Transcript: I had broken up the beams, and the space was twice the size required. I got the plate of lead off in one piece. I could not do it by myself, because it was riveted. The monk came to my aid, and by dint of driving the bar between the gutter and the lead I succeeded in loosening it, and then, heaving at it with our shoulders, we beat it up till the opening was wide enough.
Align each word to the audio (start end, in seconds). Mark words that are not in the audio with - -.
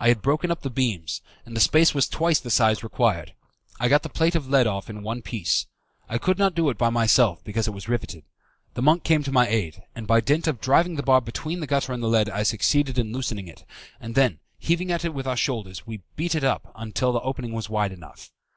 I 0.00 0.08
had 0.08 0.20
broken 0.20 0.50
up 0.50 0.62
the 0.62 0.68
beams, 0.68 1.22
and 1.46 1.54
the 1.56 1.60
space 1.60 1.94
was 1.94 2.08
twice 2.08 2.40
the 2.40 2.50
size 2.50 2.82
required. 2.82 3.34
I 3.78 3.86
got 3.88 4.02
the 4.02 4.08
plate 4.08 4.34
of 4.34 4.48
lead 4.48 4.66
off 4.66 4.90
in 4.90 5.04
one 5.04 5.22
piece. 5.22 5.66
I 6.08 6.18
could 6.18 6.38
not 6.38 6.56
do 6.56 6.70
it 6.70 6.76
by 6.76 6.90
myself, 6.90 7.44
because 7.44 7.68
it 7.68 7.72
was 7.72 7.88
riveted. 7.88 8.24
The 8.74 8.82
monk 8.82 9.04
came 9.04 9.22
to 9.22 9.30
my 9.30 9.46
aid, 9.46 9.80
and 9.94 10.08
by 10.08 10.22
dint 10.22 10.48
of 10.48 10.60
driving 10.60 10.96
the 10.96 11.04
bar 11.04 11.20
between 11.20 11.60
the 11.60 11.68
gutter 11.68 11.92
and 11.92 12.02
the 12.02 12.08
lead 12.08 12.28
I 12.28 12.42
succeeded 12.42 12.98
in 12.98 13.12
loosening 13.12 13.46
it, 13.46 13.64
and 14.00 14.16
then, 14.16 14.40
heaving 14.58 14.90
at 14.90 15.04
it 15.04 15.14
with 15.14 15.28
our 15.28 15.36
shoulders, 15.36 15.86
we 15.86 16.02
beat 16.16 16.34
it 16.34 16.42
up 16.42 16.74
till 16.94 17.12
the 17.12 17.20
opening 17.20 17.52
was 17.52 17.70
wide 17.70 17.92
enough. 17.92 18.32